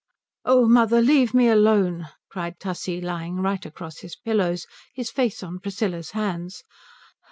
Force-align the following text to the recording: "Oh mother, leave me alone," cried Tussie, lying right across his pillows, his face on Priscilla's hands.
"Oh 0.45 0.65
mother, 0.67 0.99
leave 0.99 1.35
me 1.35 1.47
alone," 1.47 2.07
cried 2.27 2.59
Tussie, 2.59 3.01
lying 3.01 3.35
right 3.35 3.63
across 3.63 3.99
his 3.99 4.15
pillows, 4.15 4.65
his 4.95 5.11
face 5.11 5.43
on 5.43 5.59
Priscilla's 5.59 6.09
hands. 6.17 6.63